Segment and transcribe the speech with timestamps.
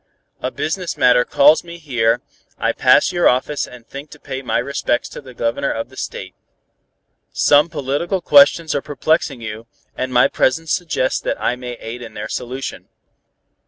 [0.39, 2.21] A business matter calls me here,
[2.57, 5.95] I pass your office and think to pay my respects to the Governor of the
[5.95, 6.33] State.
[7.33, 12.15] Some political questions are perplexing you, and my presence suggests that I may aid in
[12.15, 12.87] their solution.